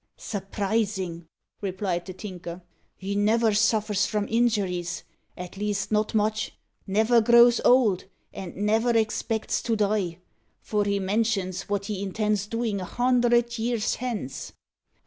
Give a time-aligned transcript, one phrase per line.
[0.17, 1.27] "Surprisin'!"
[1.61, 2.63] replied the Tinker;
[2.97, 5.03] "he never suffers from injuries
[5.37, 6.53] at least, not much;
[6.87, 10.17] never grows old; and never expects to die;
[10.59, 14.53] for he mentions wot he intends doin' a hundred years hence."